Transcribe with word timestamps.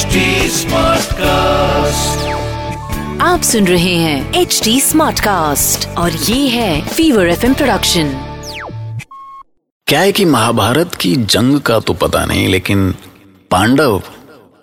HD 0.00 0.20
Smartcast. 0.48 2.20
आप 3.22 3.42
सुन 3.42 3.66
रहे 3.66 3.94
हैं 3.94 4.34
एच 4.34 4.60
डी 4.64 4.80
स्मार्ट 4.80 5.20
कास्ट 5.20 5.88
और 5.88 6.12
ये 6.12 6.48
है 6.48 6.88
फीवर 6.88 7.28
एफ़ 7.28 7.46
प्रोडक्शन 7.46 8.12
क्या 9.86 10.00
है 10.00 10.12
कि 10.12 10.24
महाभारत 10.24 10.94
की 10.94 11.16
जंग 11.16 11.60
का 11.60 11.78
तो 11.80 11.92
पता 11.94 12.24
नहीं 12.24 12.48
लेकिन 12.48 12.94
पांडव 13.50 14.02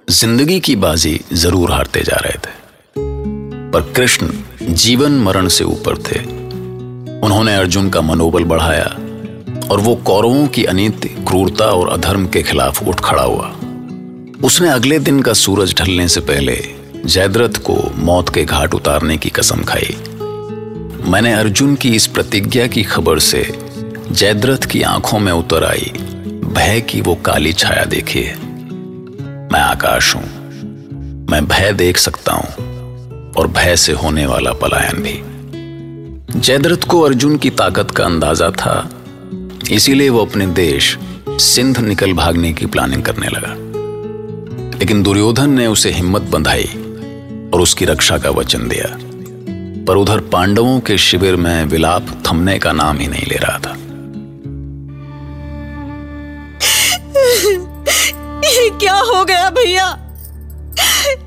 ज़िंदगी 0.10 0.60
की 0.60 0.76
बाजी 0.76 1.20
ज़रूर 1.34 1.72
हारते 1.72 2.02
जा 2.02 2.16
रहे 2.16 2.38
थे। 2.38 2.56
पर 3.72 3.94
कृष्ण 3.96 4.30
जीवन 4.62 5.12
मरण 5.12 5.48
से 5.48 5.64
ऊपर 5.64 5.98
थे। 5.98 6.20
उन्होंने 7.20 7.56
अर्जुन 7.56 7.90
का 7.90 8.02
मनोबल 8.02 8.44
बढ़ाया 8.44 8.90
और 9.72 9.80
वो 9.80 9.96
कौरवों 9.96 10.48
की 10.48 10.64
अनित 10.64 11.06
क्रूरता 11.28 11.66
और 11.66 11.90
अधर्म 11.90 12.28
के 12.28 12.44
खिलाफ 12.44 12.84
उठ 12.88 13.00
खड़ा 13.00 13.24
हुआ। 13.24 13.54
उसने 14.44 14.70
अगले 14.70 14.98
दिन 15.00 15.22
का 15.22 15.34
सूरज 15.34 15.74
ढलने 15.78 16.08
से 16.08 16.22
पहले 16.22 16.56
जयद्रथ 17.06 17.58
को 17.66 17.76
मौत 17.96 18.30
के 18.30 18.44
घाट 18.46 18.74
उतारने 18.74 19.18
की 19.18 19.30
कसम 19.30 19.64
खाई। 19.64 19.96
मैंने 21.12 21.34
अर्जुन 21.34 21.76
की 21.76 21.96
इस 21.96 22.08
प्रतिज्ञा 22.08 22.68
की 22.68 22.84
खबर 22.84 23.20
से 23.20 23.44
जयद्रथ 24.12 24.66
की 24.66 24.82
आँखों 24.82 25.20
में 25.20 25.32
उतर 25.32 25.64
आई, 25.64 25.92
भय 26.46 26.82
की 26.82 27.02
वो 27.02 27.16
काली 27.16 27.54
छाया 27.54 27.86
देखी 27.86 28.22
है। 28.22 28.36
मैं 29.52 29.60
आकाश 29.60 30.16
हूँ, 30.16 30.24
मैं 31.32 31.46
भय 31.46 31.74
देख 31.74 31.98
सकता 31.98 32.34
हूँ 32.34 33.34
और 33.34 33.48
भय 33.48 33.76
से 33.76 33.94
होने 33.94 34.26
वाला 34.26 34.54
पलायन 34.54 35.04
भी। 35.04 35.20
जयद्रथ 36.40 36.88
को 36.90 37.02
अर्जुन 37.02 37.38
की 37.38 37.50
ताकत 37.50 37.92
का 37.92 38.06
अंदाज़ा 38.06 38.50
था, 38.52 38.90
इसीलिए 39.72 40.10
वो 40.10 40.26
अपने 40.26 40.48
देश 40.48 40.98
सिंध 41.30 41.78
निकल 41.78 42.14
भागने 42.14 42.54
की 42.54 42.66
प्लानिंग 42.66 43.04
करने 43.04 43.28
लगा। 43.28 43.56
लेकिन 44.80 45.04
दुर्योधन 45.04 45.50
ने 45.50 45.68
उसे 45.68 45.92
हिम्मत 45.92 46.22
बंधाई 46.22 46.70
और 47.54 47.62
उसकी 47.62 47.86
रक्षा 47.86 48.18
का 48.18 48.30
वचन 48.30 48.68
दिया। 48.68 48.98
पर 49.86 49.98
उधर 49.98 50.20
पांडवों 50.20 50.80
के 50.80 50.98
शिविर 50.98 51.36
में 51.36 51.66
विलाप 51.66 52.24
थमने 52.28 52.60
का 52.60 52.72
नाम 52.72 52.98
ही 52.98 53.08
नहीं 53.08 53.26
ले 53.28 53.36
रहा 53.36 53.60
था। 53.60 53.76
ये 58.48 58.70
क्या 58.70 58.94
हो 58.94 59.26
गया 59.26 59.50
भैया? 59.50 60.04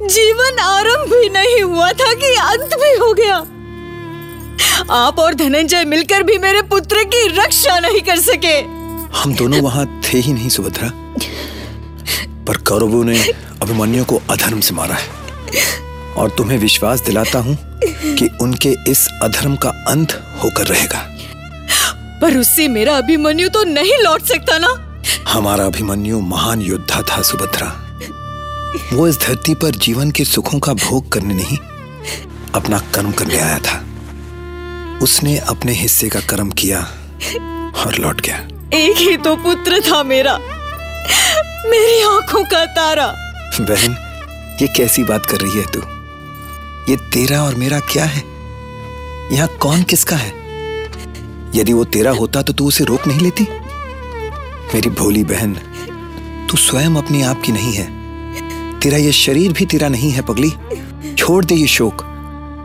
जीवन 0.02 0.58
आरंभ 0.58 1.10
भी 1.12 1.28
नहीं 1.28 1.62
हुआ 1.62 1.92
था 1.92 2.14
कि 2.14 2.34
अंत 2.40 2.74
भी 2.74 2.96
हो 2.98 3.12
गया। 3.12 3.36
आप 4.94 5.18
और 5.18 5.34
धनंजय 5.34 5.84
मिलकर 5.84 6.22
भी 6.22 6.38
मेरे 6.38 6.62
पुत्र 6.62 7.04
की 7.04 7.26
रक्षा 7.28 7.78
नहीं 7.78 8.00
कर 8.00 8.16
सके। 8.16 8.58
हम 9.18 9.34
दोनों 9.34 9.60
वहाँ 9.60 10.02
थे 10.04 10.18
ही 10.18 10.32
नहीं 10.32 10.48
सुभद्रा। 10.48 11.09
पर 12.50 12.56
कौरवों 12.56 13.04
ने 13.04 13.18
अभिमन्यु 13.62 14.04
को 14.04 14.20
अधर्म 14.30 14.60
से 14.60 14.74
मारा 14.74 14.94
है। 14.94 16.14
और 16.16 16.30
तुम्हें 16.30 16.58
विश्वास 16.58 17.00
दिलाता 17.00 17.38
हूँ 17.38 17.56
कि 17.84 18.28
उनके 18.42 18.74
इस 18.88 19.06
अधर्म 19.22 19.54
का 19.56 19.68
अंत 19.88 20.12
होकर 20.44 20.66
रहेगा। 20.66 20.98
पर 22.22 22.36
उससे 22.36 22.68
मेरा 22.68 22.96
अभिमन्यु 22.96 23.48
तो 23.48 23.62
नहीं 23.64 24.02
लौट 24.02 24.22
सकता 24.22 24.58
ना? 24.58 24.74
हमारा 25.28 25.64
अभिमन्यु 25.64 26.20
महान 26.20 26.62
योद्धा 26.62 27.02
था 27.02 27.22
सुभद्रा। 27.22 27.72
वो 28.92 29.08
इस 29.08 29.20
धरती 29.20 29.54
पर 29.54 29.70
जीवन 29.70 30.10
के 30.10 30.24
सुखों 30.24 30.58
का 30.58 30.74
भोग 30.74 31.12
करने 31.12 31.34
नहीं 31.34 31.58
अपना 32.54 32.78
कर्म 32.94 33.12
करने 33.12 33.38
आया 33.38 33.58
था। 33.58 33.82
उसने 35.02 35.38
अपने 35.38 35.72
हिस्से 35.72 36.08
का 36.08 36.20
कर्म 36.20 36.50
किया 36.50 36.80
और 37.76 37.98
लौट 37.98 38.20
गया। 38.20 38.48
एक 38.74 38.96
ही 38.96 39.16
तो 39.16 39.36
पुत्र 39.36 39.80
था 39.80 40.02
मेरा। 40.02 40.38
मेरी 41.70 42.02
आँखों 42.02 42.44
का 42.44 42.64
तारा। 42.66 43.06
बहन 43.60 43.92
ये 44.62 44.68
कैसी 44.68 45.04
बात 45.04 45.26
कर 45.26 45.36
रही 45.36 45.58
है 45.58 45.66
तू? 45.66 45.80
ये 46.92 46.96
तेरा 46.96 47.42
और 47.42 47.54
मेरा 47.54 47.80
क्या 47.80 48.04
है? 48.04 48.22
यहाँ 49.32 49.48
कौन 49.48 49.82
किसका 49.82 50.16
है? 50.16 50.30
यदि 51.54 51.72
वो 51.72 51.84
तेरा 51.84 52.10
होता 52.10 52.42
तो 52.42 52.52
तू 52.52 52.68
उसे 52.68 52.84
रोक 52.84 53.06
नहीं 53.06 53.20
लेती? 53.20 53.46
मेरी 54.74 54.90
भोली 54.90 55.24
बहन 55.24 55.54
तू 56.50 56.56
स्वयं 56.56 56.94
अपने 56.94 57.22
आप 57.22 57.42
की 57.42 57.52
नहीं 57.52 57.72
है। 57.72 58.00
तेरा 58.80 58.96
ये 58.96 59.12
शरीर 59.12 59.52
भी 59.52 59.66
तेरा 59.66 59.88
नहीं 59.88 60.10
है 60.10 60.22
पगली। 60.22 60.50
छोड़ 61.14 61.44
दे 61.44 61.54
ये 61.54 61.66
शोक 61.66 62.02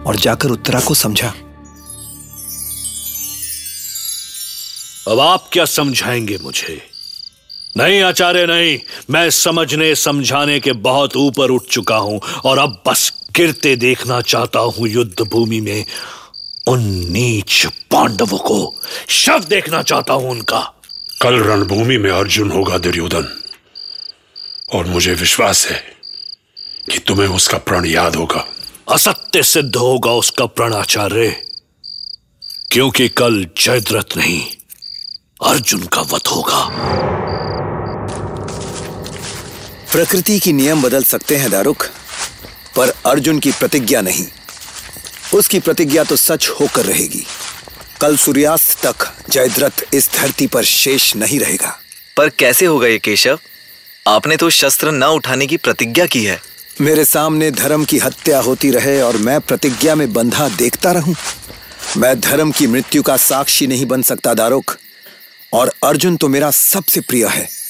और 0.07 0.15
जाकर 0.15 0.49
उत्तरा 0.49 0.79
को 0.79 0.93
समझा। 0.93 1.33
अब 5.07 5.19
आप 5.19 5.49
क्या 5.53 5.65
समझाएँगे 5.65 6.37
मुझे? 6.43 6.94
नहीं 7.77 8.01
आचार्य 8.01 8.45
नहीं। 8.45 8.79
मैं 9.09 9.29
समझने 9.29 9.95
समझाने 9.95 10.59
के 10.59 10.71
बहुत 10.71 11.15
ऊपर 11.15 11.49
उठ 11.49 11.61
चुका 11.63 11.97
हूँ 11.97 12.21
और 12.45 12.57
अब 12.57 12.83
बस 12.87 13.13
गिरते 13.35 13.75
देखना 13.75 14.21
चाहता 14.21 14.59
हूँ 14.59 14.87
युद्ध 14.87 15.21
भूमि 15.21 15.61
में 15.61 15.85
उन 16.67 16.79
नीच 16.85 17.65
पांडवों 17.65 18.37
को। 18.37 18.75
शव 19.09 19.39
देखना 19.39 19.81
चाहता 19.81 20.13
हूँ 20.13 20.31
उनका। 20.31 20.73
कल 21.21 21.35
रणभूमि 21.35 21.97
में 21.97 22.11
अर्जुन 22.11 22.51
होगा 22.51 22.77
दुर्योधन। 22.77 23.41
और 24.73 24.85
मुझे 24.85 25.13
विश्वास 25.13 25.67
है 25.67 25.83
कि 26.91 26.99
तुम्हें 26.99 27.27
उसका 27.27 27.57
प्रण 27.57 27.85
याद 27.85 28.15
होगा। 28.15 28.47
असत्य 28.91 29.43
सिद्ध 29.43 29.75
होगा 29.75 30.11
उसका 30.11 30.45
प्रण 30.45 30.73
आचार्य। 30.73 31.41
क्योंकि 32.71 33.09
कल 33.09 33.47
जयद्रथ 33.57 34.17
नहीं 34.17 34.45
अर्जुन 35.45 35.83
का 35.83 36.01
वध 36.01 36.27
होगा। 36.27 36.71
प्रकृति 39.91 40.40
की 40.40 40.53
नियम 40.53 40.81
बदल 40.81 41.03
सकते 41.03 41.35
हैं 41.35 41.51
दारुक 41.51 41.84
पर 42.75 42.94
अर्जुन 43.06 43.40
की 43.40 43.51
प्रतिज्ञा 43.51 44.01
नहीं। 44.01 44.25
उसकी 45.34 45.59
प्रतिज्ञा 45.59 46.03
तो 46.03 46.16
सच 46.16 46.47
होकर 46.47 46.85
रहेगी। 46.85 47.25
कल 48.01 48.18
सूर्यास्त 48.18 48.85
तक 48.85 49.13
जयद्रथ 49.29 49.84
इस 49.94 50.09
धरती 50.13 50.47
पर 50.47 50.63
शेष 50.63 51.16
नहीं 51.16 51.40
रहेगा। 51.40 51.79
पर 52.18 52.29
कैसे 52.29 52.66
होगा 52.66 52.88
ये 52.88 53.00
केशव? 53.00 53.40
आपने 54.07 54.38
तो 54.38 54.50
शस्त्र 54.50 54.91
न 54.91 55.03
उठाने 55.03 55.47
की 55.47 55.57
प्रतिज्ञा 55.57 56.06
की 56.06 56.23
है। 56.23 56.41
मेरे 56.81 57.06
सामने 57.06 57.52
धर्म 57.52 57.85
की 57.85 57.97
हत्या 57.97 58.40
होती 58.40 58.72
रहे 58.72 59.02
और 59.02 59.17
मैं 59.17 59.41
प्रतिज्ञा 59.41 59.96
में 59.96 60.13
बंधा 60.13 60.50
देखता 60.50 60.91
रहूँ। 60.91 61.16
मैं 61.97 62.19
धर्म 62.19 62.52
की 62.52 62.67
मृत्यु 62.67 63.03
का 63.03 63.17
साक्षी 63.17 63.67
नहीं 63.67 63.85
बन 63.85 64.02
सकता 64.02 64.34
दारुक 64.34 64.78
और 65.53 65.73
अर्जुन 65.84 66.17
तो 66.17 66.28
मेरा 66.28 66.52
सबसे 66.52 67.02
प्रिय 67.02 67.25
है। 67.25 67.64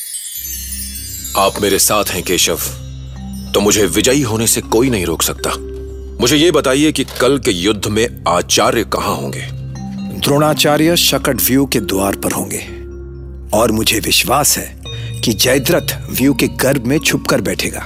आप 1.38 1.54
मेरे 1.62 1.80
साथ 1.80 2.06
हैं 2.06 2.24
केशव। 2.24 2.60
तो 3.54 3.60
मुझे 3.60 3.86
विजयी 3.86 4.22
होने 4.22 4.48
से 4.48 4.62
कोई 4.62 4.90
नहीं 4.90 5.06
रोक 5.06 5.22
सकता। 5.22 5.50
मुझे 6.22 6.38
ये 6.38 6.52
बताइए 6.52 6.92
कि 6.92 7.04
कल 7.04 7.40
के 7.40 7.52
युद्ध 7.52 7.88
में 7.88 8.24
आचार्य 8.28 8.84
कहाँ 8.84 9.16
होंगे? 9.16 9.48
द्रोणाचार्य 10.20 10.98
शकट 10.98 11.42
व्यू 11.42 11.66
के 11.66 11.80
द्वार 11.80 12.16
पर 12.16 12.32
होंगे। 12.32 12.58
और 13.58 13.72
मुझे 13.72 14.00
विश्वास 14.00 14.58
है 14.58 14.82
कि 15.22 15.34
जयद्रथ 15.34 16.10
व्यू 16.10 16.34
के 16.34 16.48
गर्भ 16.48 16.86
में 16.86 17.00
छुपकर 17.00 17.42
बैठेगा। 17.42 17.86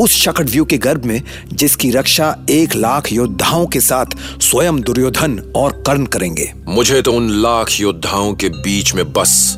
उस 0.00 0.10
शकट 0.10 0.50
व्यू 0.50 0.64
के 0.64 0.78
गर्भ 0.78 1.04
में 1.04 1.22
जिसकी 1.52 1.90
रक्षा 1.90 2.36
एक 2.50 2.74
लाख 2.74 3.12
योद्धाओं 3.12 3.66
के 3.66 3.80
साथ 3.80 4.40
स्वयं 4.40 4.80
दुर्योधन 4.80 5.52
और 5.56 5.72
कर्ण 5.86 6.06
करेंगे। 6.06 6.52
मुझे 6.68 7.02
तो 7.02 7.12
उन 7.12 7.30
लाख 7.30 7.80
योद्धाओं 7.80 8.34
के 8.34 8.48
बीच 8.48 8.94
में 8.94 9.12
बस 9.12 9.56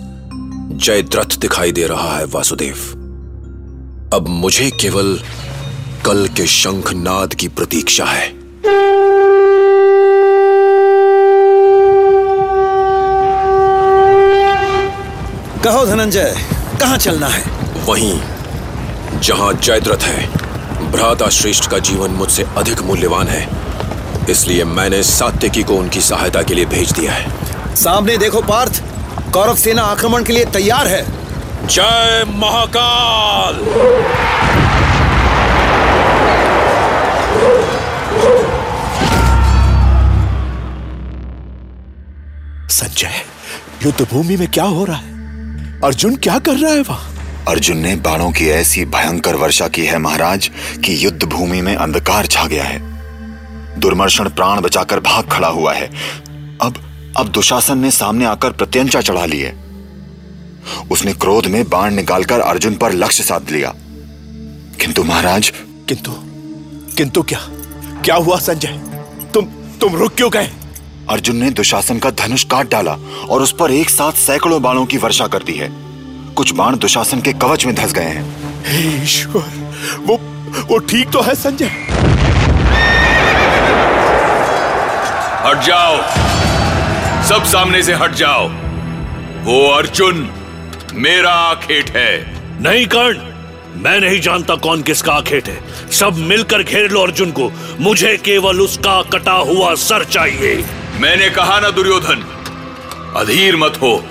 जयद्रथ 0.72 1.38
दिखाई 1.38 1.72
दे 1.72 1.86
रहा 1.86 2.18
है 2.18 2.24
वासुदेव। 2.24 2.99
अब 4.12 4.28
मुझे 4.28 4.70
केवल 4.70 5.20
कल 6.06 6.28
के 6.28 6.46
शंखनाद 6.46 7.34
की 7.34 7.48
प्रतीक्षा 7.48 8.04
है। 8.04 8.26
कहो 15.62 15.86
धनंजय 15.86 16.34
कहाँ 16.80 16.98
चलना 16.98 17.26
है? 17.26 17.44
वहीं 17.86 18.20
जहाँ 19.20 19.52
जयद्रथ 19.52 20.02
है 20.02 20.26
भ्राता 20.92 21.28
श्रेष्ठ 21.28 21.70
का 21.70 21.78
जीवन 21.78 22.10
मुझसे 22.10 22.42
अधिक 22.56 22.80
मूल्यवान 22.80 23.28
है। 23.28 23.48
इसलिए 24.30 24.64
मैंने 24.64 25.02
सात्यकी 25.02 25.62
को 25.62 25.74
उनकी 25.74 26.00
सहायता 26.00 26.42
के 26.42 26.54
लिए 26.54 26.64
भेज 26.64 26.92
दिया 26.92 27.12
है। 27.12 27.76
सामने 27.76 28.18
देखो 28.18 28.40
पार्थ 28.42 28.82
कौरव 29.32 29.56
सेना 29.56 29.82
आक्रमण 29.82 30.24
के 30.24 30.32
लिए 30.32 30.44
तैयार 30.44 30.86
है। 30.86 31.19
जय 31.70 32.24
महाकाल। 32.28 33.54
संजय 42.70 43.10
युद्ध 43.86 44.06
भूमि 44.10 44.36
में 44.36 44.50
क्या 44.50 44.64
हो 44.64 44.84
रहा 44.84 44.96
है? 44.96 45.10
अर्जुन 45.84 46.16
क्या 46.16 46.38
कर 46.38 46.56
रहा 46.56 46.72
है 46.72 46.80
वहाँ? 46.80 47.44
अर्जुन 47.48 47.76
ने 47.76 47.96
बाणों 47.96 48.30
की 48.32 48.48
ऐसी 48.48 48.84
भयंकर 48.84 49.34
वर्षा 49.34 49.68
की 49.68 49.86
है 49.86 49.98
महाराज 49.98 50.50
कि 50.84 51.04
युद्ध 51.06 51.22
भूमि 51.22 51.60
में 51.60 51.76
अंधकार 51.76 52.26
छा 52.26 52.46
गया 52.46 52.64
है। 52.64 52.78
दुर्मर्शन 53.80 54.28
प्राण 54.28 54.60
बचाकर 54.60 55.00
भाग 55.00 55.28
खड़ा 55.28 55.48
हुआ 55.48 55.72
है। 55.72 55.86
अब 56.62 56.84
अब 57.16 57.28
दुशासन 57.28 57.78
ने 57.78 57.90
सामने 57.90 58.24
आकर 58.24 58.50
प्रत्यंचा 58.50 59.00
चढ़ा 59.00 59.24
ली 59.24 59.40
है 59.40 59.69
उसने 60.90 61.12
क्रोध 61.12 61.46
में 61.46 61.68
बाण 61.68 61.94
निकालकर 61.94 62.40
अर्जुन 62.40 62.74
पर 62.74 62.92
लक्ष्य 62.92 63.22
साध 63.22 63.50
लिया। 63.50 63.74
किंतु 64.80 65.04
महाराज? 65.04 65.52
किंतु 65.88 66.12
किंतु 66.96 67.22
क्या? 67.22 67.40
क्या 68.04 68.14
हुआ 68.14 68.38
संजय? 68.38 68.68
तुम 69.34 69.44
तुम 69.80 69.96
रुक 69.96 70.14
क्यों 70.14 70.30
गए? 70.30 70.50
अर्जुन 71.10 71.36
ने 71.36 71.50
दुशासन 71.50 71.98
का 71.98 72.10
धनुष 72.10 72.44
काट 72.44 72.70
डाला 72.70 72.96
और 73.28 73.42
उस 73.42 73.54
पर 73.60 73.70
एक 73.70 73.90
साथ 73.90 74.12
सैकड़ों 74.12 74.62
बाणों 74.62 74.86
की 74.86 74.96
वर्षा 74.96 75.26
कर 75.26 75.42
दी 75.42 75.52
है। 75.52 75.70
कुछ 76.34 76.54
बाण 76.54 76.78
दुशासन 76.78 77.20
के 77.20 77.32
कवच 77.32 77.66
में 77.66 77.74
धस 77.74 77.92
गए 77.92 78.02
हैं। 78.02 79.02
ईश्वर 79.02 79.74
वो 80.00 80.16
वो 80.62 80.78
ठीक 80.78 81.10
तो 81.10 81.22
है 81.22 81.34
संजय? 81.34 81.66
हट 85.46 85.62
जाओ। 85.62 85.96
सब 87.28 87.44
सामने 87.44 87.82
से 87.82 87.94
हट 87.94 88.14
जाओ। 88.14 88.48
वो 89.44 89.70
अर्जुन। 89.70 90.39
मेरा 90.94 91.30
आखेट 91.30 91.90
है। 91.90 92.34
नहीं 92.62 92.86
कर्ण। 92.86 93.28
मैं 93.82 94.00
नहीं 94.00 94.20
जानता 94.20 94.54
कौन 94.54 94.82
किसका 94.82 95.12
आखेट 95.12 95.48
है। 95.48 95.88
सब 95.90 96.16
मिलकर 96.18 96.62
घेर 96.62 96.90
लो 96.90 97.02
अर्जुन 97.02 97.30
को। 97.30 97.50
मुझे 97.80 98.16
केवल 98.16 98.60
उसका 98.60 99.02
कटा 99.02 99.32
हुआ 99.32 99.74
सर 99.74 100.04
चाहिए। 100.04 100.64
मैंने 101.00 101.30
कहा 101.30 101.60
ना 101.60 101.70
दुर्योधन 101.70 102.24
अधीर 103.16 103.56
मत 103.56 103.78
हो। 103.82 104.04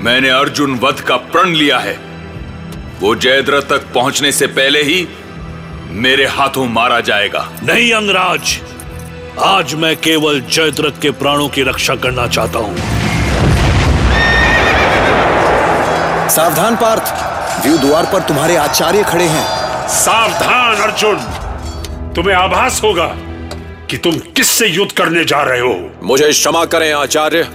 मैंने 0.00 0.28
अर्जुन 0.28 0.78
वध 0.78 1.00
का 1.00 1.16
प्रण 1.16 1.54
लिया 1.54 1.78
है। 1.78 1.98
वो 3.00 3.14
जयद्रथ 3.14 3.62
तक 3.62 3.92
पहुँचने 3.94 4.32
से 4.32 4.46
पहले 4.46 4.82
ही 4.82 5.06
मेरे 5.90 6.26
हाथों 6.26 6.66
मारा 6.66 7.00
जाएगा। 7.00 7.48
नहीं 7.62 7.92
अंगराज। 7.92 8.58
आज 9.40 9.74
मैं 9.74 9.96
केवल 9.96 10.40
जयद्रथ 10.40 11.00
के 11.02 11.10
प्राणों 11.10 11.48
की 11.48 11.62
रक्षा 11.62 11.96
करना 11.96 12.26
चाहता 12.26 12.58
हूँ। 12.58 13.01
सावधान 16.32 16.76
पार्थ। 16.76 17.64
व्यू 17.64 17.76
द्वार 17.78 18.06
पर 18.12 18.20
तुम्हारे 18.20 18.56
आचार्य 18.56 19.02
खड़े 19.02 19.24
हैं। 19.24 19.88
सावधान 19.88 20.76
अर्जुन। 20.82 21.16
तुम्हें 22.14 22.34
आभास 22.34 22.80
होगा 22.82 23.06
कि 23.90 23.96
तुम 23.96 24.18
किससे 24.36 24.66
युद्ध 24.66 24.92
करने 24.92 25.24
जा 25.24 25.42
रहे 25.42 25.60
हो। 25.60 25.74
मुझे 26.02 26.30
क्षमा 26.30 26.64
करें 26.64 26.92
आचार्य। 26.92 27.48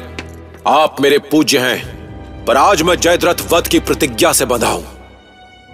आप 0.68 1.02
मेरे 1.02 1.18
पूज्य 1.32 1.60
हैं 1.60 2.46
पर 2.46 2.58
आज 2.58 2.82
मैं 2.82 2.96
जयद्रथ 2.96 3.42
वध 3.54 3.68
की 3.68 3.80
प्रतिज्ञा 3.80 4.34
से 4.34 4.46
बंधा 4.46 4.68
हूँ। 4.68 4.86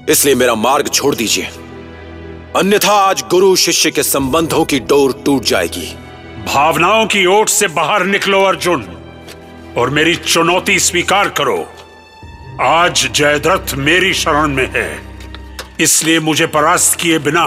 इसलिए 0.09 0.35
मेरा 0.35 0.55
मार्ग 0.55 0.89
छोड़ 0.89 1.15
दीजिए। 1.15 1.49
अन्यथा 2.55 2.93
आज 3.01 3.23
गुरु 3.31 3.55
शिष्य 3.55 3.91
के 3.91 4.03
संबंधों 4.03 4.65
की 4.65 4.79
डोर 4.79 5.21
टूट 5.25 5.43
जाएगी। 5.43 5.95
भावनाओं 6.47 7.05
की 7.05 7.25
ओट 7.25 7.49
से 7.49 7.67
बाहर 7.67 8.05
निकलो 8.05 8.43
अर्जुन 8.43 8.87
और 9.77 9.89
मेरी 9.89 10.15
चुनौती 10.15 10.79
स्वीकार 10.79 11.29
करो। 11.29 11.63
आज 12.61 13.09
जयद्रथ 13.15 13.73
मेरी 13.73 14.13
शरण 14.13 14.47
में 14.47 14.71
है। 14.73 15.01
इसलिए 15.79 16.19
मुझे 16.19 16.47
परास्त 16.47 16.99
किए 16.99 17.19
बिना 17.19 17.45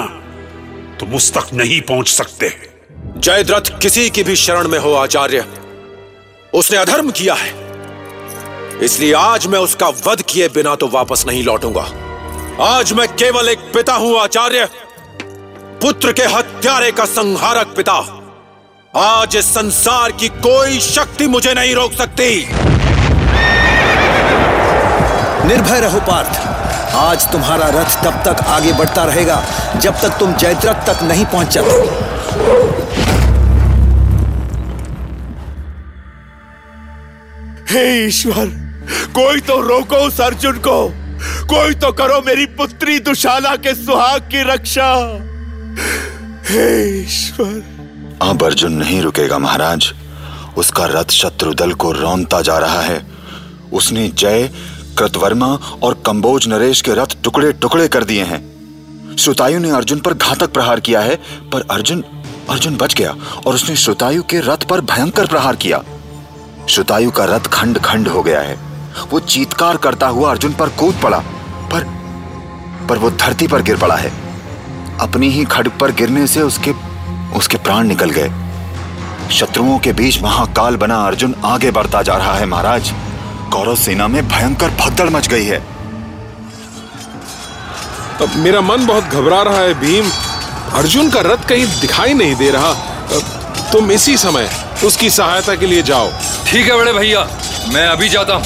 तुम 1.01 1.15
उस 1.15 1.33
तक 1.35 1.53
नहीं 1.55 1.81
पहुँच 1.81 2.09
सकते। 2.09 2.49
जयद्रथ 3.17 3.71
किसी 3.83 4.11
की 4.11 4.23
भी 4.23 4.37
शरण 4.37 4.69
में 4.69 4.79
हो, 4.79 4.93
आचार्य। 4.93 5.45
उसने 6.55 6.79
अधर्म 6.79 7.11
किया 7.11 7.35
है। 7.35 7.55
इसलिए 8.83 9.13
आज 9.13 9.47
मैं 9.47 9.59
उसका 9.59 9.89
वध 9.89 10.23
किए 10.23 10.49
बिना 10.49 10.75
तो 10.75 10.89
वापस 10.89 11.25
नहीं 11.27 11.45
लौटूँगा। 11.45 11.87
आज 12.65 12.93
मैं 12.93 13.09
केवल 13.09 13.49
एक 13.49 13.59
पिता 13.59 13.95
हूँ, 13.95 14.19
आचार्य। 14.19 14.69
पुत्र 15.83 16.13
के 16.13 16.23
हत्यारे 16.23 16.93
का 16.93 17.05
संहारक 17.05 17.75
पिता। 17.77 17.99
आज 18.97 19.37
इस 19.37 19.45
संसार 19.45 20.13
की 20.13 20.29
कोई 20.29 20.81
शक्ति 20.81 21.27
मुझे 21.27 21.55
नहीं 21.55 21.75
रोक 21.75 21.93
सकती। 21.93 22.66
निर्भय 25.47 25.81
रहो 25.81 26.01
पार्थ। 26.01 26.95
आज 26.97 27.27
तुम्हारा 27.33 27.67
रथ 27.71 27.97
तब 28.05 28.23
तक 28.25 28.43
आगे 28.49 28.73
बढ़ता 28.73 29.05
रहेगा 29.05 29.43
जब 29.77 30.01
तक 30.01 30.17
तुम 30.19 30.33
जयद्रथ 30.35 30.87
तक 30.87 31.03
नहीं 31.03 31.25
पहुँच 31.27 31.55
जाते। 31.55 32.15
हे 37.71 37.85
ईश्वर 38.07 38.47
कोई 39.15 39.41
तो 39.41 39.61
रोको 39.61 39.97
उस 40.07 40.21
अर्जुन 40.21 40.59
को। 40.59 40.79
कोई 41.47 41.75
तो 41.75 41.93
करो 41.93 42.21
मेरी 42.27 42.47
पुत्री 42.57 42.99
दुशाला 42.99 43.55
के 43.57 43.75
सुहाग 43.75 44.29
की 44.33 44.43
रक्षा। 44.53 44.93
हे 46.51 46.69
ईश्वर। 47.01 47.63
अब 48.23 48.45
अर्जुन 48.45 48.73
नहीं 48.73 49.01
रुकेगा 49.03 49.39
महाराज। 49.39 49.93
उसका 50.57 50.87
रथ 50.91 51.11
शत्रु 51.13 51.55
दल 51.55 51.73
को 51.75 51.93
रौनता 51.93 52.41
जा 52.41 52.59
रहा 52.59 52.81
है। 52.81 53.05
उसने 53.73 54.09
जय 54.09 54.51
कृतवर्मा 54.99 55.47
और 55.83 56.03
कंबोज 56.07 56.49
नरेश 56.49 56.81
के 56.81 56.95
रथ 56.95 57.17
टुकड़े 57.25 57.53
टुकड़े 57.53 57.89
कर 57.89 58.05
दिए 58.05 58.25
हैं। 58.25 59.17
श्रुतायु 59.17 59.59
ने 59.59 59.71
अर्जुन 59.71 60.01
पर 60.01 60.15
घातक 60.15 60.53
प्रहार 60.53 60.81
किया 60.81 61.01
है, 61.01 61.17
पर 61.53 61.67
अर्जुन 61.71 62.05
अर्जुन 62.51 62.77
बच 62.77 62.95
गया 62.95 63.15
और 63.47 63.55
उसने 63.55 63.77
श्रुतायु 63.77 64.23
के 64.23 64.41
रथ 64.41 64.65
पर 64.69 64.81
भयंकर 64.81 65.27
प्रहार 65.27 65.57
किया। 65.57 65.83
श्रुतायु 66.69 67.11
का 67.11 67.25
रथ 67.25 67.47
खंड 67.53 67.79
खंड 67.79 68.09
हो 68.09 68.23
गया 68.23 68.41
है। 68.41 68.59
वो 69.13 69.21
चीतकार 69.21 69.77
करता 69.77 70.07
हुआ 70.09 70.31
अर्जुन 70.31 70.53
पर 70.53 70.69
कूद 70.69 71.01
पड़ा, 71.03 71.19
पर 71.73 71.85
पर 72.89 72.99
वो 72.99 73.11
धरती 73.11 73.47
पर 73.47 73.63
गिर 73.63 73.77
पड़ा 73.77 73.97
है। 73.97 74.13
अपनी 75.01 75.29
ही 75.29 75.45
खड़ग 75.45 75.79
पर 75.81 75.93
गिरने 75.93 76.27
से 76.27 76.43
उसके 76.43 76.73
उसके 77.37 77.57
प्राण 77.59 77.87
निकल 77.87 78.11
गए। 78.11 78.31
शत्रुओं 79.31 79.79
के 79.79 79.93
बीच 79.93 80.23
महाकाल 80.23 80.77
बना 80.77 80.97
अर्जुन 81.07 81.35
आगे 81.45 81.71
बढ़ता 81.71 82.03
जा 82.03 82.17
रहा 82.17 82.35
है, 82.35 82.47
महाराज। 82.47 82.93
कौरव 83.53 83.77
सेना 83.77 84.09
में 84.09 84.29
भयंकर 84.29 84.71
भगदड़ 84.71 85.09
मच 85.11 85.29
गई 85.29 85.45
है। 85.45 85.59
अब 88.23 88.33
मेरा 88.37 88.61
मन 88.61 88.87
बहुत 88.87 89.05
घबरा 89.05 89.43
रहा 89.43 89.59
है 89.59 89.75
भीम। 89.75 90.11
अर्जुन 90.75 91.11
का 91.11 91.21
रथ 91.21 91.49
कहीं 91.49 91.67
दिखाई 91.81 92.15
नहीं 92.15 92.35
दे 92.35 92.51
रहा। 92.51 92.73
तुम 93.73 93.91
इसी 93.93 94.17
समय 94.17 94.51
उसकी 94.85 95.11
सहायता 95.11 95.55
के 95.55 95.67
लिए 95.67 95.83
जाओ। 95.83 96.11
ठीक 96.47 96.67
है 96.67 96.77
बड़े 96.77 96.93
भैया 96.93 97.27
मैं 97.69 97.87
अभी 97.87 98.09
जाता 98.09 98.35
हूँ। 98.35 98.45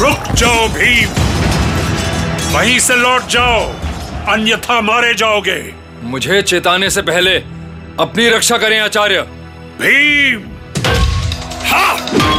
रुक 0.00 0.32
जाओ 0.34 0.68
भीम। 0.68 1.10
वहीं 2.56 2.78
से 2.78 2.96
लौट 2.96 3.26
जाओ। 3.26 3.60
अन्यथा 4.28 4.80
मारे 4.80 5.14
जाओगे। 5.14 5.74
मुझे 6.02 6.42
चेताने 6.42 6.90
से 6.90 7.02
पहले 7.02 7.36
अपनी 8.00 8.28
रक्षा 8.28 8.58
करें 8.58 8.80
आचार्य। 8.80 9.22
भीम। 9.80 10.48
हाँ! 11.66 12.29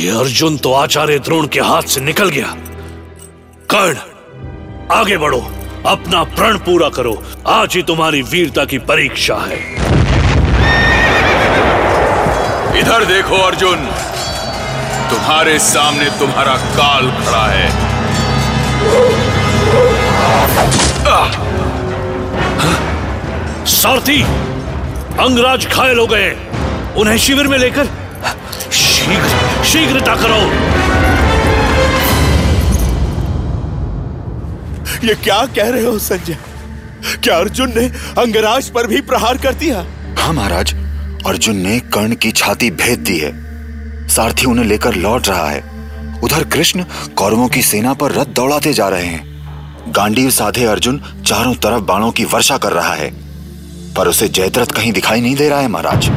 ये 0.00 0.10
अर्जुन 0.10 0.56
तो 0.56 0.72
आचार्य 0.72 1.18
द्रोण 1.18 1.46
के 1.46 1.60
हाथ 1.60 1.82
से 1.82 2.00
निकल 2.00 2.28
गया। 2.28 2.54
कर्ण 3.70 3.96
आगे 4.92 5.16
बढ़ो। 5.16 5.40
अपना 5.86 6.22
प्रण 6.24 6.56
पूरा 6.58 6.88
करो। 6.88 7.12
आज 7.46 7.74
ही 7.74 7.82
तुम्हारी 7.82 8.22
वीरता 8.22 8.64
की 8.64 8.78
परीक्षा 8.78 9.34
है। 9.34 9.58
इधर 12.80 13.04
देखो 13.04 13.36
अर्जुन। 13.36 13.76
तुम्हारे 15.10 15.58
सामने 15.58 16.10
तुम्हारा 16.18 16.56
काल 16.56 17.10
खड़ा 17.20 17.46
है। 17.46 17.68
सारथी 23.66 24.22
अंगराज 25.20 25.66
घायल 25.66 25.98
हो 25.98 26.06
गए 26.06 26.36
उन्हें 26.96 27.18
शिविर 27.18 27.46
में 27.46 27.58
लेकर 27.58 27.99
शीघ्र, 29.00 29.64
शीघ्रता 29.64 30.14
करो। 30.16 30.40
ये 35.06 35.14
क्या 35.14 35.46
कह 35.46 35.68
रहे 35.68 35.84
हो, 35.84 35.98
संजय? 35.98 36.36
क्या 37.22 37.36
अर्जुन 37.36 37.72
ने 37.76 37.84
अंगराज 38.22 38.68
पर 38.70 38.86
भी 38.86 39.00
प्रहार 39.00 39.38
कर 39.38 39.54
दिया? 39.54 39.84
हाँ 40.18 40.32
महाराज। 40.32 40.74
अर्जुन 41.26 41.56
ने 41.56 41.80
कर्ण 41.80 42.14
की 42.14 42.32
छाती 42.32 42.70
भेद 42.70 42.98
दी 42.98 43.18
है। 43.18 43.32
सारथी 44.08 44.46
उन्हें 44.46 44.66
लेकर 44.66 44.94
लौट 44.94 45.28
रहा 45.28 45.48
है। 45.50 45.64
उधर 46.24 46.44
कृष्ण 46.44 46.84
कौरवों 47.16 47.48
की 47.48 47.62
सेना 47.62 47.94
पर 47.94 48.12
रथ 48.12 48.26
दौड़ाते 48.26 48.72
जा 48.72 48.88
रहे 48.88 49.06
हैं। 49.06 49.92
गांडीव 49.92 50.30
साधे 50.30 50.64
अर्जुन 50.64 51.02
चारों 51.26 51.54
तरफ़ 51.54 51.82
बाणों 51.82 52.10
की 52.10 52.24
वर्षा 52.24 52.58
कर 52.58 52.72
रहा 52.72 52.94
है। 52.94 53.10
पर 53.94 54.08
उसे 54.08 54.28
जयद्रथ 54.28 54.66
कहीं 54.66 54.92
दिखाई 54.92 55.20
नहीं 55.20 55.36
दे 55.36 55.48
रहा 55.48 55.60
है, 55.60 55.68
महाराज। 55.68 56.10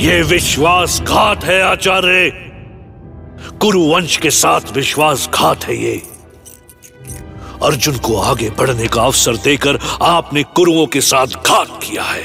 ये 0.00 0.20
विश्वासघात 0.22 1.44
है, 1.44 1.60
आचार्य। 1.62 2.30
कुरुवंश 3.60 4.16
के 4.16 4.30
साथ 4.30 4.72
विश्वासघात 4.72 5.64
है 5.64 5.76
ये। 5.76 5.96
अर्जुन 7.62 7.98
को 7.98 8.16
आगे 8.20 8.48
बढ़ने 8.50 8.86
का 8.86 9.02
अवसर 9.02 9.36
देकर 9.36 9.78
आपने 10.02 10.42
कुरुओं 10.56 10.86
के 10.86 11.00
साथ 11.00 11.26
घात 11.26 11.78
किया 11.82 12.02
है। 12.02 12.24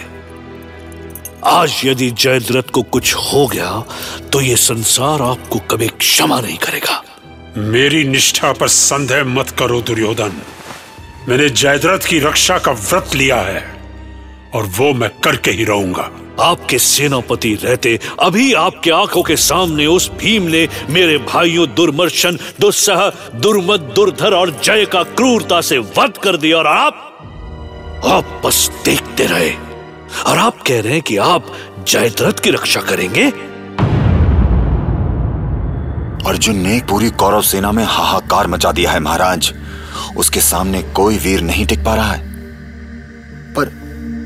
आज 1.45 1.81
यदि 1.85 2.09
जयद्रथ 2.11 2.71
को 2.71 2.83
कुछ 2.83 3.13
हो 3.15 3.45
गया 3.47 3.83
तो 4.33 4.41
ये 4.41 4.55
संसार 4.55 5.21
आपको 5.21 5.59
कभी 5.71 5.87
क्षमा 5.87 6.39
नहीं 6.41 6.57
करेगा। 6.57 7.01
मेरी 7.57 8.03
निष्ठा 8.05 8.53
पर 8.53 8.67
संदेह 8.67 9.23
मत 9.25 9.49
करो, 9.49 9.81
दुर्योधन। 9.81 10.41
मैंने 11.29 11.49
जयद्रथ 11.51 12.07
की 12.07 12.19
रक्षा 12.19 12.57
का 12.57 12.71
व्रत 12.71 13.15
लिया 13.15 13.41
है, 13.43 13.63
और 14.53 14.63
वो 14.77 14.93
मैं 14.93 15.09
करके 15.19 15.51
ही 15.51 15.65
रहूँगा। 15.65 16.11
आपके 16.41 16.79
सेनापति 16.79 17.59
रहते, 17.63 17.99
अभी 18.19 18.53
आपके 18.53 18.91
आँखों 18.91 19.23
के 19.23 19.35
सामने 19.35 19.85
उस 19.85 20.11
भीम 20.11 20.43
ने 20.43 20.67
मेरे 20.89 21.17
भाइयों 21.17 21.67
दुर्मर्शन, 21.75 22.39
दुस्सह 22.61 23.13
दुर्मद 23.35 23.79
दुर्धर 23.79 24.33
और 24.33 24.61
जय 24.63 24.85
का 24.85 25.03
क्रूरता 25.03 25.61
से 25.61 25.77
वध 25.77 26.13
कर 26.23 26.37
दिया 26.37 26.57
और 26.57 26.67
आप 26.67 27.01
आप 28.05 28.41
बस 28.45 28.71
देखते 28.85 29.25
रहे। 29.25 29.51
और 30.25 30.37
आप 30.37 30.61
कह 30.67 30.81
रहे 30.81 30.93
हैं 30.93 31.01
कि 31.01 31.17
आप 31.17 31.53
जयद्रथ 31.87 32.33
की 32.33 32.51
रक्षा 32.51 32.81
करेंगे? 32.81 33.31
अर्जुन 36.29 36.55
ने 36.55 36.81
पूरी 36.89 37.09
कौरव 37.09 37.41
सेना 37.41 37.71
में 37.71 37.85
हाहाकार 37.85 38.47
मचा 38.47 38.71
दिया 38.71 38.91
है, 38.91 38.99
महाराज। 38.99 39.53
उसके 40.17 40.39
सामने 40.39 40.81
कोई 40.81 41.17
वीर 41.17 41.41
नहीं 41.41 41.65
टिक 41.65 41.85
पा 41.85 41.95
रहा 41.95 42.11
है। 42.11 42.31
पर 43.53 43.65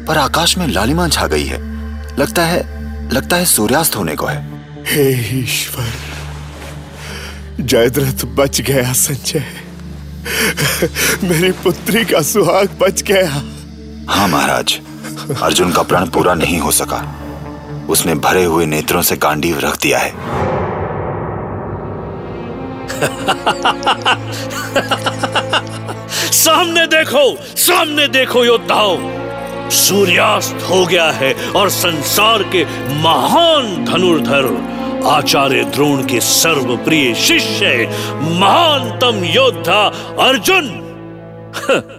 पर 0.07 0.17
आकाश 0.17 0.57
में 0.57 0.67
लालिमा 0.67 1.07
छा 1.07 1.27
गई 1.27 1.45
है। 1.45 1.68
लगता 2.19 2.45
है 2.45 2.59
लगता 3.13 3.35
है 3.35 3.45
सूर्यास्त 3.45 3.95
होने 3.95 4.15
को 4.15 4.25
है। 4.25 4.37
हे 4.87 5.03
ईश्वर 5.39 5.85
जयद्रथ 7.61 8.25
बच 8.25 8.61
गया 8.61 8.93
संजय। 8.93 9.45
मेरी 11.23 11.51
पुत्री 11.51 12.03
का 12.05 12.21
सुहाग 12.21 12.69
बच 12.81 13.01
गया। 13.01 13.29
हाँ 14.09 14.27
महाराज 14.27 14.79
अर्जुन 15.41 15.71
का 15.71 15.81
प्रण 15.81 16.09
पूरा 16.09 16.33
नहीं 16.33 16.59
हो 16.59 16.71
सका। 16.71 16.99
उसने 17.89 18.15
भरे 18.15 18.43
हुए 18.43 18.65
नेत्रों 18.65 19.01
से 19.01 19.15
गांडीव 19.17 19.59
रख 19.59 19.81
दिया 19.81 19.99
है। 19.99 20.11
सामने 26.33 26.85
देखो 26.87 27.23
सामने 27.57 28.07
देखो 28.07 28.45
योद्धाओं। 28.45 29.28
सूर्यास्त 29.69 30.67
हो 30.69 30.85
गया 30.85 31.11
है 31.11 31.51
और 31.55 31.69
संसार 31.69 32.43
के 32.43 32.65
महान 33.01 33.85
धनुर्धर 33.85 34.79
आचार्य 35.07 35.63
द्रोण 35.63 36.05
के 36.05 36.19
सर्वप्रिय 36.19 37.15
शिष्य, 37.15 37.89
महानतम 38.11 39.23
योद्धा 39.23 39.85
अर्जुन। 40.19 40.85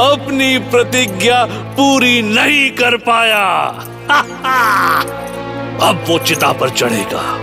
अपनी 0.00 0.58
प्रतिज्ञा 0.58 1.44
पूरी 1.50 2.22
नहीं 2.22 2.70
कर 2.70 2.96
पाया। 2.96 3.64
अब 5.82 6.04
वो 6.08 6.18
चिता 6.18 6.52
पर 6.52 6.70
चढ़ेगा। 6.70 7.38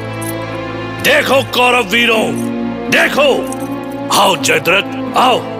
देखो 1.01 1.43
कौरव 1.43 1.83
वीरों, 1.83 2.31
देखो। 2.89 3.59
आओ 4.21 4.35
जयद्रथ, 4.35 5.17
आओ। 5.17 5.52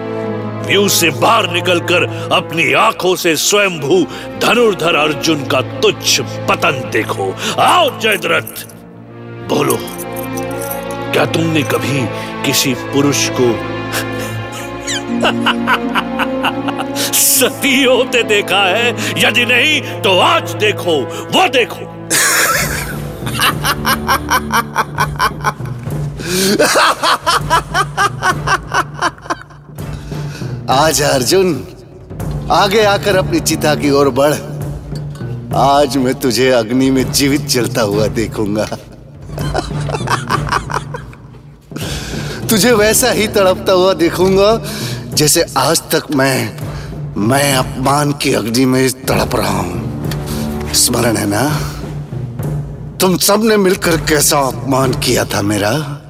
व्यू 0.66 0.88
से 0.88 1.10
बाहर 1.10 1.50
निकलकर 1.50 2.02
अपनी 2.32 2.72
आँखों 2.72 3.16
से 3.16 3.36
स्वयंभू 3.36 4.06
धनुर्धर 4.42 4.94
अर्जुन 4.94 5.46
का 5.46 5.60
तुच्छ 5.60 6.20
पतन 6.20 6.90
देखो। 6.92 7.34
आओ, 7.60 7.98
जयद्रथ! 8.00 8.66
बोलो, 9.48 9.78
क्या 11.12 11.26
तुमने 11.26 11.62
कभी 11.62 12.06
किसी 12.46 12.74
पुरुष 12.74 13.28
को 13.40 13.74
सती 17.12 17.84
होते 17.84 18.22
देखा 18.22 18.62
है? 18.64 18.88
यदि 19.22 19.44
नहीं 19.44 20.02
तो 20.02 20.18
आज 20.18 20.50
देखो, 20.54 21.00
वो 21.32 21.48
देखो। 21.48 21.90
आज 30.70 31.02
अर्जुन, 31.02 31.66
आगे 32.50 32.84
आकर 32.84 33.16
अपनी 33.16 33.40
चिता 33.40 33.74
की 33.74 33.90
ओर 33.90 34.08
बढ़। 34.08 34.32
आज 35.56 35.96
मैं 35.96 36.14
तुझे 36.14 36.50
अग्नि 36.50 36.90
में 36.90 37.12
जीवित 37.12 37.40
जलता 37.40 37.82
हुआ 37.82 38.06
देखूँगा। 38.06 38.64
तुझे 42.46 42.72
वैसा 42.72 43.10
ही 43.10 43.28
तड़पता 43.28 43.72
हुआ 43.72 43.94
देखूँगा, 43.94 44.62
जैसे 45.14 45.46
आज 45.58 45.82
तक 45.94 46.02
मैं 46.10 46.58
मैं 47.16 47.54
अपमान 47.54 48.12
की 48.12 48.34
अग्नि 48.34 48.64
में 48.64 48.90
तड़प 48.90 49.36
रहा 49.36 49.58
हूँ। 49.58 50.10
स्मरण 50.72 51.16
है 51.16 51.26
ना? 51.26 51.60
तुम 53.00 53.16
सबने 53.16 53.56
मिलकर 53.56 53.96
कैसा 53.96 54.38
अपमान 54.38 54.92
किया 54.92 55.24
था 55.24 55.42
मेरा? 55.42 56.00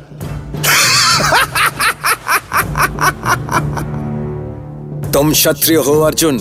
तुम 5.14 5.33
क्षत्रिय 5.33 5.76
हो 5.76 6.00
अर्जुन। 6.00 6.38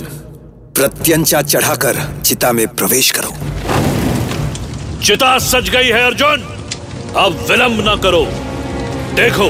प्रत्यंचा 0.76 1.42
चढ़ाकर 1.42 2.22
चिता 2.26 2.52
में 2.52 2.68
प्रवेश 2.68 3.12
करो। 3.12 3.34
चिता 5.04 5.40
सज 5.40 5.70
गई 5.70 5.88
है 5.88 6.06
अर्जुन। 6.06 6.42
अब 7.18 7.46
विलंब 7.50 7.84
न 7.88 8.00
करो। 8.00 8.26
देखो 9.16 9.50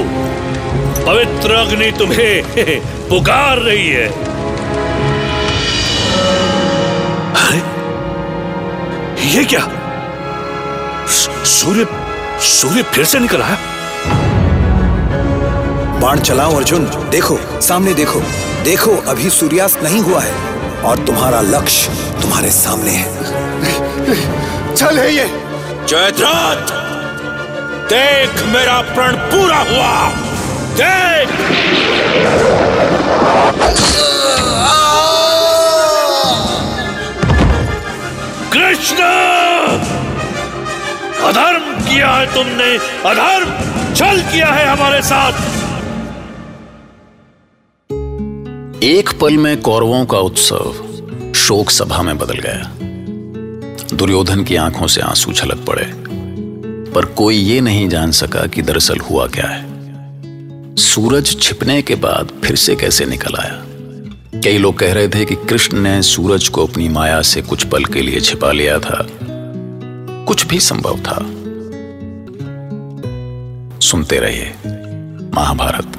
पवित्र 1.06 1.52
अग्नि 1.52 1.90
तुम्हें 1.98 2.42
पुकार 3.08 3.58
रही 3.58 3.88
है। 3.88 4.08
अरे, 7.34 7.58
ये 9.28 9.44
क्या? 9.44 9.68
सूर्य 11.44 11.86
सूर्य 12.40 12.82
फिर 12.82 13.04
से 13.04 13.18
निकल 13.18 13.42
आया 13.42 13.58
बाण 16.00 16.20
चलाओ 16.20 16.56
अर्जुन। 16.56 16.84
देखो 17.10 17.38
सामने 17.60 17.94
देखो। 17.94 18.22
देखो 18.64 18.90
अभी 19.08 19.30
सूर्यास्त 19.30 19.82
नहीं 19.82 20.00
हुआ 20.00 20.20
है 20.20 20.32
और 20.82 20.98
तुम्हारा 20.98 21.40
लक्ष्य 21.40 21.90
तुम्हारे 22.22 22.50
सामने 22.50 22.90
है। 22.90 23.04
चल 24.74 24.98
है 24.98 25.14
ये। 25.14 25.24
जयद्रथ 25.88 26.72
देख 27.92 28.42
मेरा 28.46 28.80
प्रण 28.80 29.16
पूरा 29.16 29.56
हुआ। 29.56 30.08
देख। 30.80 31.28
कृष्ण 38.52 38.96
अधर्म 41.28 41.82
किया 41.82 42.10
है 42.10 42.34
तुमने 42.34 42.76
अधर्म 43.10 43.52
छल 43.94 44.22
किया 44.32 44.46
है 44.46 44.66
हमारे 44.66 45.02
साथ। 45.02 45.53
एक 48.84 49.10
पल 49.20 49.36
में 49.36 49.60
कौरवों 49.60 50.06
का 50.06 50.18
उत्सव 50.18 50.74
शोक 51.36 51.70
सभा 51.70 52.02
में 52.02 52.18
बदल 52.18 52.38
गया। 52.38 52.70
दुर्योधन 53.96 54.44
की 54.44 54.56
आँखों 54.56 54.86
से 54.86 55.00
आँसू 55.00 55.32
छलक 55.32 55.64
पड़े, 55.66 55.92
पर 56.92 57.04
कोई 57.04 57.36
ये 57.36 57.60
नहीं 57.60 57.88
जान 57.88 58.10
सका 58.10 58.46
कि 58.46 58.62
दरअसल 58.62 58.98
हुआ 58.98 59.26
क्या 59.26 59.46
है। 59.46 59.66
सूरज 60.76 61.36
छिपने 61.40 61.82
के 61.82 61.94
बाद 61.94 62.32
फिर 62.44 62.56
से 62.56 62.76
कैसे 62.76 63.04
निकल 63.04 63.34
आया? 63.34 63.64
कई 64.40 64.58
लोग 64.58 64.78
कह 64.78 64.92
रहे 64.92 65.08
थे 65.08 65.24
कि 65.24 65.34
कृष्ण 65.34 65.78
ने 65.78 66.02
सूरज 66.02 66.48
को 66.48 66.66
अपनी 66.66 66.88
माया 66.88 67.22
से 67.22 67.42
कुछ 67.42 67.64
पल 67.64 67.84
के 67.84 68.02
लिए 68.02 68.20
छिपा 68.20 68.52
लिया 68.52 68.78
था। 68.78 69.06
कुछ 70.24 70.46
भी 70.46 70.60
संभव 70.60 70.98
था। 71.00 71.26
सुनते 73.80 74.18
रहिए, 74.18 74.54
महाभारत। 75.34 75.98